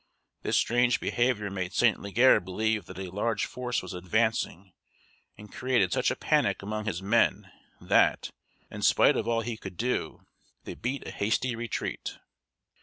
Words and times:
This 0.41 0.57
strange 0.57 0.99
behavior 0.99 1.51
made 1.51 1.73
St. 1.73 2.01
Leger 2.01 2.39
believe 2.39 2.85
that 2.87 2.97
a 2.97 3.11
large 3.13 3.45
force 3.45 3.83
was 3.83 3.93
advancing, 3.93 4.73
and 5.37 5.53
created 5.53 5.93
such 5.93 6.09
a 6.09 6.15
panic 6.15 6.63
among 6.63 6.85
his 6.85 7.03
men 7.03 7.51
that, 7.79 8.31
in 8.71 8.81
spite 8.81 9.15
of 9.15 9.27
all 9.27 9.41
he 9.41 9.57
could 9.57 9.77
do, 9.77 10.25
they 10.63 10.73
beat 10.73 11.07
a 11.07 11.11
hasty 11.11 11.55
retreat. 11.55 12.17